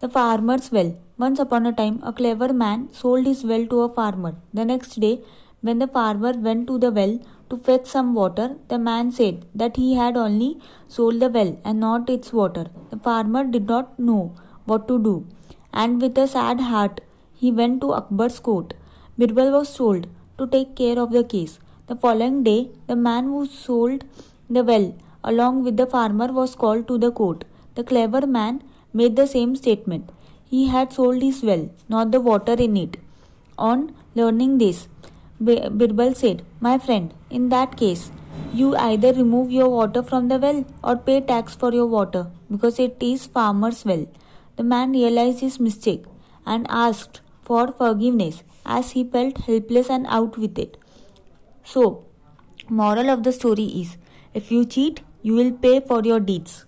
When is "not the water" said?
31.88-32.54